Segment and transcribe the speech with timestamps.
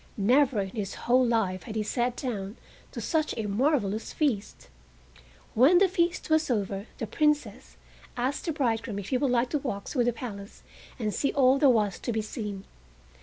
[0.17, 2.57] Never in his whole life had he sat down
[2.91, 4.67] to such a marvelous feast.
[5.53, 7.77] When the feast was over the Princes
[8.17, 10.63] asked the bridegroom if he would like to walk through the palace
[10.97, 12.63] and see all there was to be seen.